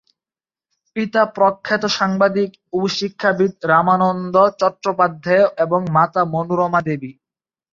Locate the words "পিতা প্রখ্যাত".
0.95-1.83